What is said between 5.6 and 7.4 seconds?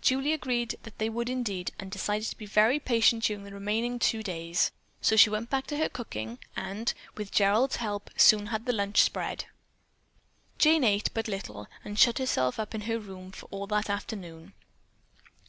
to her cooking and, with